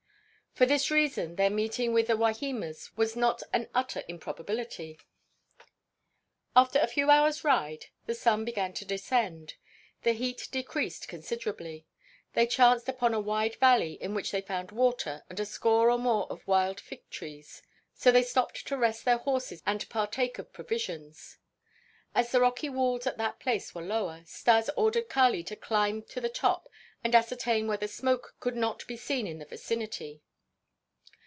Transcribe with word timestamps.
For 0.53 0.65
this 0.65 0.91
reason 0.91 1.37
their 1.37 1.49
meeting 1.49 1.93
with 1.93 2.07
the 2.07 2.17
Wahimas 2.17 2.91
was 2.97 3.15
not 3.15 3.41
an 3.53 3.69
utter 3.73 4.03
improbability. 4.09 4.99
After 6.57 6.77
a 6.79 6.87
few 6.87 7.09
hours' 7.09 7.45
ride, 7.45 7.85
the 8.05 8.13
sun 8.13 8.43
began 8.43 8.73
to 8.73 8.83
descend. 8.83 9.53
The 10.03 10.11
heat 10.11 10.49
decreased 10.51 11.07
considerably. 11.07 11.85
They 12.33 12.47
chanced 12.47 12.89
upon 12.89 13.13
a 13.13 13.19
wide 13.21 13.55
valley 13.55 13.93
in 13.93 14.13
which 14.13 14.31
they 14.31 14.41
found 14.41 14.73
water 14.73 15.23
and 15.29 15.39
a 15.39 15.45
score 15.45 15.89
or 15.89 15.97
more 15.97 16.29
of 16.29 16.45
wild 16.45 16.81
fig 16.81 17.09
trees. 17.09 17.63
So 17.93 18.11
they 18.11 18.21
stopped 18.23 18.67
to 18.67 18.75
rest 18.77 19.05
their 19.05 19.19
horses 19.19 19.63
and 19.65 19.87
partake 19.87 20.37
of 20.37 20.51
provisions. 20.51 21.37
As 22.13 22.33
the 22.33 22.41
rocky 22.41 22.67
walls 22.67 23.07
at 23.07 23.17
that 23.17 23.39
place 23.39 23.73
were 23.73 23.81
lower, 23.81 24.21
Stas 24.25 24.69
ordered 24.75 25.07
Kali 25.07 25.43
to 25.45 25.55
climb 25.55 26.03
to 26.09 26.19
the 26.19 26.27
top 26.29 26.67
and 27.05 27.15
ascertain 27.15 27.67
whether 27.67 27.87
smoke 27.87 28.35
could 28.41 28.57
not 28.57 28.85
be 28.85 28.97
seen 28.97 29.25
in 29.25 29.39
the 29.39 29.45
vicinity. 29.45 30.21